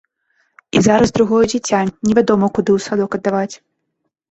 І 0.79 0.81
зараз 0.87 1.13
другое 1.17 1.43
дзіця 1.51 1.79
невядома 2.07 2.51
куды 2.57 2.71
ў 2.79 2.89
садок 2.89 3.11
аддаваць. 3.21 3.55